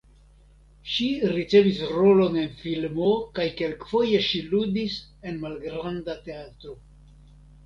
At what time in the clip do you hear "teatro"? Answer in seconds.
6.27-6.75